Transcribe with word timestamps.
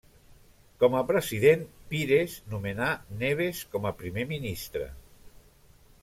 Com 0.83 0.95
a 0.99 1.01
President, 1.09 1.65
Pires 1.91 2.37
nomenà 2.53 2.87
Neves 3.19 3.61
com 3.75 3.85
a 3.89 3.91
primer 4.01 4.25
ministre. 4.33 4.87